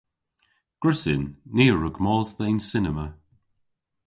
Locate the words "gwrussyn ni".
0.81-1.65